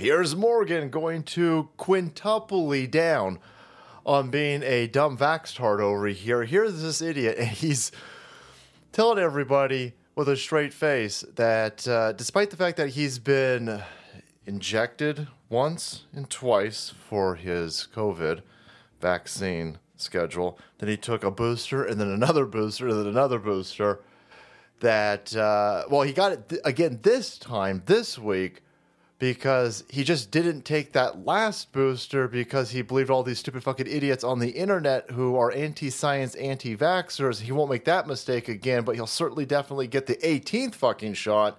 [0.00, 3.38] Piers Morgan going to quintuply down
[4.06, 6.44] on being a dumb vaxtard over here.
[6.44, 7.92] Here's this idiot, and he's
[8.92, 13.82] telling everybody with a straight face that uh, despite the fact that he's been
[14.46, 18.40] injected once and twice for his COVID
[19.02, 24.00] vaccine schedule, then he took a booster and then another booster and then another booster.
[24.80, 28.62] That, uh, well, he got it th- again this time, this week
[29.20, 33.86] because he just didn't take that last booster because he believed all these stupid fucking
[33.86, 37.42] idiots on the internet who are anti-science, anti-vaxxers.
[37.42, 41.58] He won't make that mistake again, but he'll certainly definitely get the 18th fucking shot.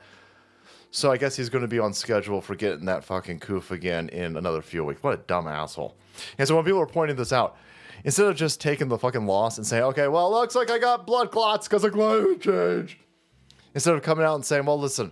[0.90, 4.10] So I guess he's going to be on schedule for getting that fucking coof again
[4.10, 5.04] in another few weeks.
[5.04, 5.96] What a dumb asshole.
[6.40, 7.58] And so when people are pointing this out,
[8.04, 10.80] instead of just taking the fucking loss and saying, okay, well, it looks like I
[10.80, 13.00] got blood clots because of climate change,
[13.76, 15.12] instead of coming out and saying, well, listen,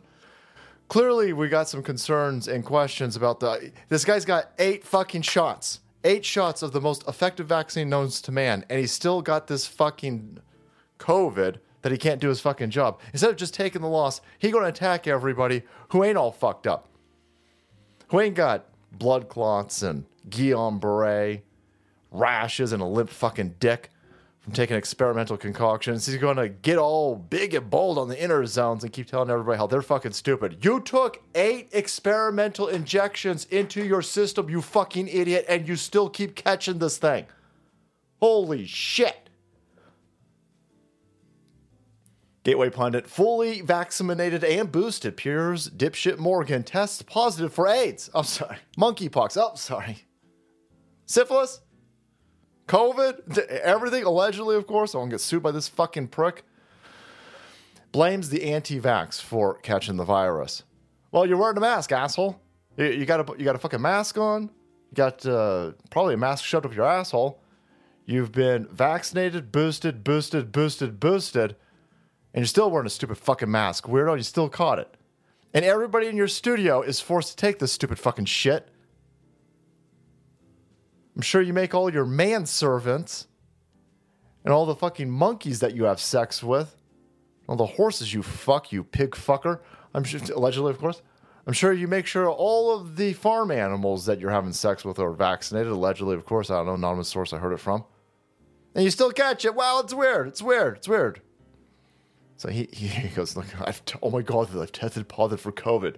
[0.89, 5.79] clearly we got some concerns and questions about the this guy's got eight fucking shots.
[6.03, 9.65] Eight shots of the most effective vaccine known to man and he's still got this
[9.65, 10.39] fucking
[10.97, 12.99] covid that he can't do his fucking job.
[13.13, 16.89] Instead of just taking the loss he gonna attack everybody who ain't all fucked up.
[18.09, 21.41] Who ain't got blood clots and guillain-barre
[22.11, 23.91] rashes and a limp fucking dick
[24.39, 26.05] from taking experimental concoctions.
[26.05, 29.29] He's going to get all big and bold on the inner zones and keep telling
[29.29, 30.63] everybody how they're fucking stupid.
[30.63, 36.35] You took eight experimental injections into your system, you fucking idiot, and you still keep
[36.35, 37.25] catching this thing.
[38.21, 39.29] Holy shit.
[42.43, 48.09] Gateway Pundit, fully vaccinated and boosted, Piers Dipshit Morgan tests positive for AIDS.
[48.15, 48.57] I'm sorry.
[48.77, 49.37] Monkeypox.
[49.37, 50.05] Oh, sorry.
[51.05, 51.61] Syphilis?
[52.69, 54.93] COVID, everything allegedly, of course.
[54.93, 56.43] I won't get sued by this fucking prick.
[57.91, 60.61] Blames the anti-vax for catching the virus.
[61.11, 62.39] Well, you're wearing a mask, asshole.
[62.77, 64.43] You, you got a you got a fucking mask on.
[64.43, 67.41] You got uh, probably a mask shoved up your asshole.
[68.05, 71.55] You've been vaccinated, boosted, boosted, boosted, boosted,
[72.33, 73.85] and you're still wearing a stupid fucking mask.
[73.85, 74.95] Weirdo, you still caught it.
[75.55, 78.69] And everybody in your studio is forced to take this stupid fucking shit.
[81.19, 83.27] I'm sure you make all your manservants
[84.45, 86.77] and all the fucking monkeys that you have sex with,
[87.45, 89.59] all the horses you fuck, you pig fucker.
[89.93, 91.01] I'm sure, allegedly, of course.
[91.45, 94.97] I'm sure you make sure all of the farm animals that you're having sex with
[94.97, 96.49] are vaccinated, allegedly, of course.
[96.49, 97.83] I don't know, anonymous source I heard it from.
[98.73, 99.53] And you still catch it.
[99.53, 100.29] Wow, it's weird.
[100.29, 100.77] It's weird.
[100.77, 101.19] It's weird.
[102.37, 105.97] So he, he goes, Look, I've t- oh my God, I've tested positive for COVID.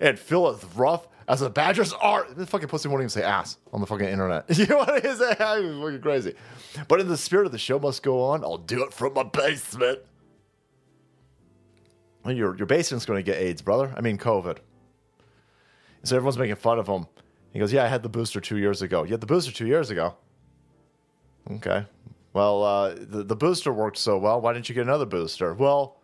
[0.00, 3.80] And Philip Ruff as a Badgers are the fucking pussy won't even say ass on
[3.80, 4.44] the fucking internet.
[4.56, 5.36] You know what I say?
[5.38, 6.34] I'm fucking crazy.
[6.88, 9.24] But in the spirit of the show must go on, I'll do it from my
[9.24, 10.00] basement.
[12.24, 13.92] Well, your your basement's going to get AIDS, brother.
[13.96, 14.58] I mean COVID.
[16.04, 17.06] So everyone's making fun of him.
[17.52, 19.04] He goes, "Yeah, I had the booster two years ago.
[19.04, 20.14] You had the booster two years ago.
[21.50, 21.86] Okay.
[22.32, 24.40] Well, uh, the the booster worked so well.
[24.40, 25.54] Why didn't you get another booster?
[25.54, 25.96] Well,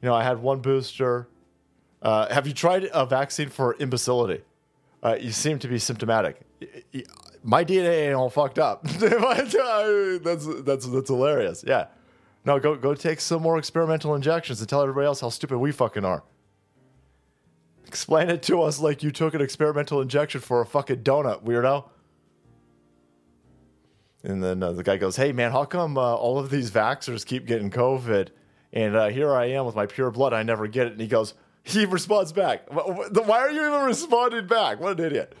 [0.00, 1.28] you know, I had one booster
[2.04, 4.42] uh, have you tried a vaccine for imbecility?
[5.02, 6.40] Uh, you seem to be symptomatic.
[7.42, 8.84] My DNA ain't all fucked up.
[8.84, 11.64] that's that's that's hilarious.
[11.66, 11.86] Yeah.
[12.44, 15.72] No, go go take some more experimental injections and tell everybody else how stupid we
[15.72, 16.22] fucking are.
[17.86, 21.88] Explain it to us like you took an experimental injection for a fucking donut, weirdo.
[24.22, 27.24] And then uh, the guy goes, "Hey man, how come uh, all of these vaxxers
[27.24, 28.28] keep getting COVID,
[28.74, 31.06] and uh, here I am with my pure blood, I never get it?" And he
[31.06, 32.66] goes, he responds back.
[32.70, 34.80] Why are you even responding back?
[34.80, 35.34] What an idiot.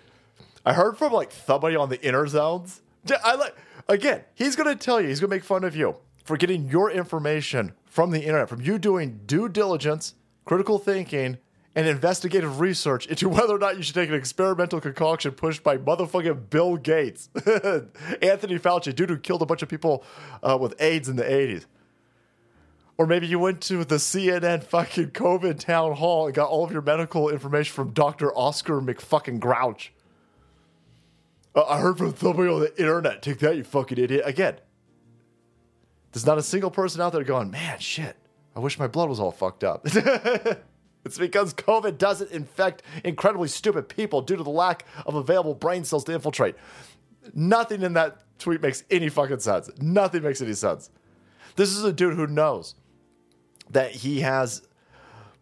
[0.64, 2.80] I heard from like somebody on the inner zones.
[3.22, 3.54] I like
[3.88, 7.74] again, he's gonna tell you, he's gonna make fun of you for getting your information
[7.84, 10.14] from the internet, from you doing due diligence,
[10.46, 11.38] critical thinking,
[11.76, 15.76] and investigative research into whether or not you should take an experimental concoction pushed by
[15.76, 17.28] motherfucking Bill Gates,
[18.22, 20.04] Anthony Fauci, dude who killed a bunch of people
[20.42, 21.66] uh, with AIDS in the 80s.
[22.96, 26.70] Or maybe you went to the CNN fucking COVID town hall and got all of
[26.70, 28.32] your medical information from Dr.
[28.36, 29.92] Oscar McFucking Grouch.
[31.54, 33.20] Uh, I heard from somebody on the internet.
[33.22, 34.22] Take that, you fucking idiot.
[34.24, 34.56] Again,
[36.12, 38.16] there's not a single person out there going, man, shit,
[38.54, 39.82] I wish my blood was all fucked up.
[41.04, 45.84] it's because COVID doesn't infect incredibly stupid people due to the lack of available brain
[45.84, 46.54] cells to infiltrate.
[47.34, 49.70] Nothing in that tweet makes any fucking sense.
[49.80, 50.90] Nothing makes any sense.
[51.56, 52.76] This is a dude who knows
[53.70, 54.62] that he has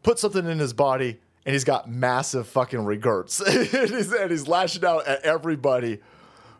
[0.02, 3.40] put something in his body and he's got massive fucking regrets.
[3.46, 6.00] and, he's, and he's lashing out at everybody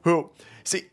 [0.02, 0.30] who
[0.64, 0.84] see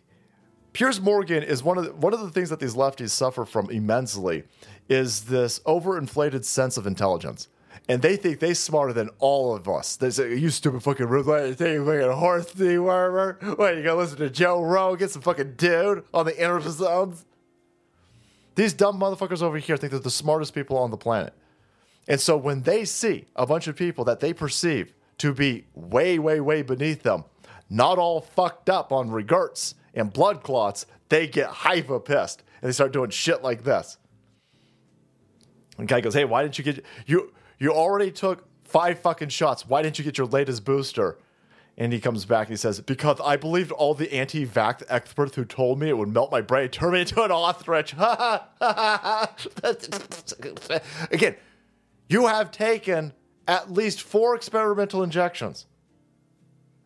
[0.73, 3.69] Piers Morgan is one of the, one of the things that these lefties suffer from
[3.71, 4.43] immensely
[4.87, 7.47] is this overinflated sense of intelligence.
[7.87, 9.95] and they think they're smarter than all of us.
[9.95, 13.57] They say, "You stupid fucking ruthless, you fucking horse dewormer.
[13.57, 17.25] What you gonna listen to Joe Rogan, get some fucking dude on the inner zones?"
[18.59, 21.33] These dumb motherfuckers over here think they're the smartest people on the planet,
[22.09, 26.19] and so when they see a bunch of people that they perceive to be way,
[26.19, 27.23] way, way beneath them,
[27.69, 32.73] not all fucked up on regrets and blood clots, they get hyper pissed and they
[32.73, 33.97] start doing shit like this.
[35.77, 37.31] And guy goes, "Hey, why didn't you get you?
[37.59, 39.69] You already took five fucking shots.
[39.69, 41.17] Why didn't you get your latest booster?"
[41.79, 45.45] And he comes back and he says, "Because I believed all the anti-vax experts who
[45.45, 47.93] told me it would melt my brain, turn me into an ostrich."
[51.11, 51.37] Again,
[52.09, 53.13] you have taken
[53.47, 55.67] at least four experimental injections.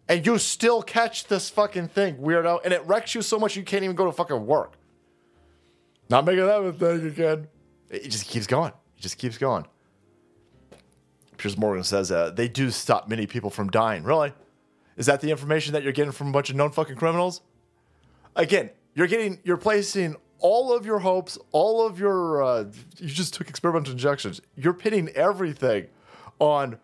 [0.07, 2.59] And you still catch this fucking thing, weirdo.
[2.63, 4.73] And it wrecks you so much you can't even go to fucking work.
[6.09, 7.47] Not making that mistake again.
[7.89, 8.73] It just keeps going.
[8.97, 9.65] It just keeps going.
[11.37, 14.03] Piers Morgan says uh, they do stop many people from dying.
[14.03, 14.33] Really?
[14.97, 17.41] Is that the information that you're getting from a bunch of known fucking criminals?
[18.35, 22.65] Again, you're getting, you're placing all of your hopes, all of your, uh,
[22.97, 24.41] you just took experimental injections.
[24.55, 25.87] You're pinning everything
[26.39, 26.77] on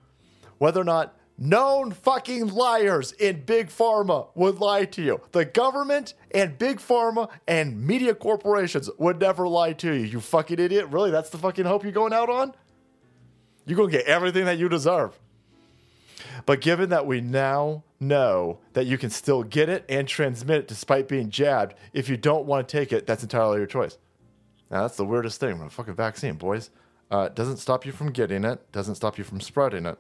[0.57, 5.21] whether or not known fucking liars in big pharma would lie to you.
[5.31, 10.05] The government and big pharma and media corporations would never lie to you.
[10.05, 10.87] You fucking idiot.
[10.89, 11.11] Really?
[11.11, 12.53] That's the fucking hope you're going out on?
[13.65, 15.17] You're going to get everything that you deserve.
[16.45, 20.67] But given that we now know that you can still get it and transmit it
[20.67, 23.97] despite being jabbed, if you don't want to take it, that's entirely your choice.
[24.71, 26.69] Now, that's the weirdest thing with a fucking vaccine, boys.
[27.11, 29.97] Uh, doesn't stop you from getting it, doesn't stop you from spreading it.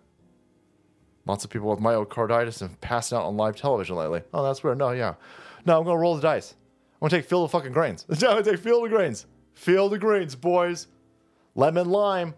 [1.25, 4.21] Lots of people with myocarditis have passed out on live television lately.
[4.33, 4.77] Oh, that's weird.
[4.77, 5.15] No, yeah.
[5.65, 6.55] No, I'm going to roll the dice.
[6.93, 8.05] I'm going to take field of fucking greens.
[8.09, 9.25] I'm going to take field of greens.
[9.53, 10.87] Field of greens, boys.
[11.55, 12.33] Lemon lime.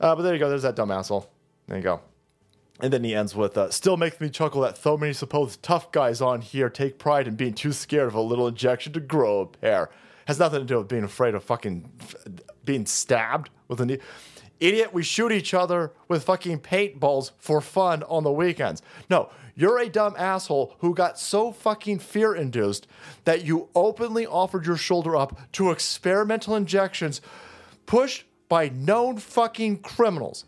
[0.00, 0.48] Uh, but there you go.
[0.48, 1.30] There's that dumb asshole.
[1.68, 2.00] There you go.
[2.80, 5.92] And then he ends with, uh, still makes me chuckle that so many supposed tough
[5.92, 9.40] guys on here take pride in being too scared of a little injection to grow
[9.40, 9.90] a pair.
[10.26, 11.90] Has nothing to do with being afraid of fucking
[12.64, 14.04] being stabbed with a needle.
[14.60, 18.80] Idiot, we shoot each other with fucking paintballs for fun on the weekends.
[19.10, 22.86] No, you're a dumb asshole who got so fucking fear induced
[23.24, 27.20] that you openly offered your shoulder up to experimental injections
[27.86, 30.44] pushed by known fucking criminals.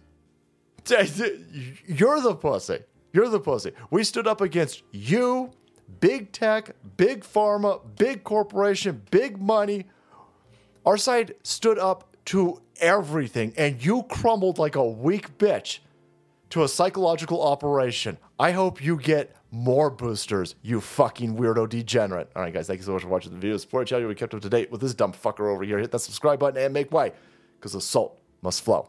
[0.87, 2.81] You're the pussy.
[3.13, 3.73] You're the pussy.
[3.91, 5.51] We stood up against you,
[6.01, 9.87] big tech, big pharma, big corporation, big money.
[10.85, 15.79] Our side stood up to everything, and you crumbled like a weak bitch
[16.51, 18.19] to a psychological operation.
[18.39, 22.31] I hope you get more boosters, you fucking weirdo degenerate.
[22.35, 23.57] All right, guys, thank you so much for watching the video.
[23.57, 24.09] Support channel.
[24.09, 25.79] We kept up to date with this dumb fucker over here.
[25.79, 27.13] Hit that subscribe button and make way,
[27.57, 28.89] because the salt must flow.